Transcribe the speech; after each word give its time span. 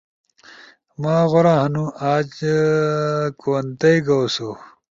مہ 1.01 1.15
غورا 1.29 1.55
ہنو۔ 1.63 1.85
آج 2.13 2.31
کونتئ 3.41 3.97
گؤ 4.07 4.23
سو۔ 4.35 4.49